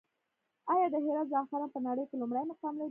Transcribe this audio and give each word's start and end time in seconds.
آیا 0.73 0.87
د 0.93 0.95
هرات 1.05 1.27
زعفران 1.33 1.69
په 1.73 1.79
نړۍ 1.87 2.03
کې 2.09 2.15
لومړی 2.21 2.43
مقام 2.49 2.73
لري؟ 2.75 2.79